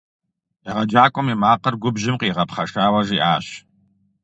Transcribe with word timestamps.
Егъэджакӏуэм 0.69 1.27
и 1.33 1.35
макъыр 1.41 1.75
губжьым 1.81 2.15
къигъэпхъэшауэ 2.21 3.01
жиӏащ. 3.07 3.47